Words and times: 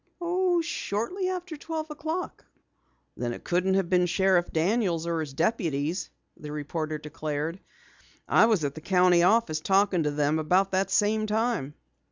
"Shortly 0.63 1.29
after 1.29 1.55
twelve 1.55 1.91
o'clock." 1.91 2.43
"Then 3.15 3.33
it 3.33 3.43
couldn't 3.43 3.75
have 3.75 3.87
been 3.87 4.07
Sheriff 4.07 4.51
Daniels 4.51 5.05
or 5.05 5.19
his 5.19 5.31
deputies," 5.33 6.09
the 6.35 6.51
reporter 6.51 6.97
declared. 6.97 7.59
"I 8.27 8.47
was 8.47 8.65
at 8.65 8.73
the 8.73 8.81
county 8.81 9.21
office 9.21 9.59
talking 9.59 10.01
to 10.01 10.09
them 10.11 10.39
about 10.39 10.71
that 10.71 10.89
same 10.89 11.27
time." 11.27 11.75